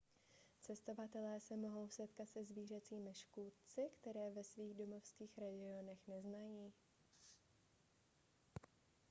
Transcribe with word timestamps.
cestovatelé 0.61 1.39
se 1.39 1.57
mohou 1.57 1.87
setkat 1.89 2.29
se 2.29 2.43
zvířecími 2.43 3.13
škůdci 3.13 3.89
které 4.01 4.31
ve 4.31 4.43
svých 4.43 4.73
domovských 4.73 5.37
regionech 5.37 5.99
neznají 6.07 6.73